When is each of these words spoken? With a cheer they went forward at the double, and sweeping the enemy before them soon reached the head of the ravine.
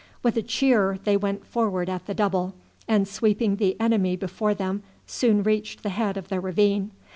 With 0.23 0.35
a 0.35 0.41
cheer 0.41 0.97
they 1.03 1.15
went 1.15 1.45
forward 1.45 1.87
at 1.87 2.07
the 2.07 2.15
double, 2.15 2.55
and 2.87 3.07
sweeping 3.07 3.57
the 3.57 3.79
enemy 3.79 4.15
before 4.15 4.55
them 4.55 4.81
soon 5.05 5.43
reached 5.43 5.83
the 5.83 5.89
head 5.89 6.17
of 6.17 6.27
the 6.29 6.39
ravine. 6.39 6.89